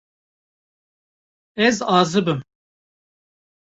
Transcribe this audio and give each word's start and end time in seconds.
Ez 1.65 1.77
azib 1.99 2.27
im. 2.33 2.39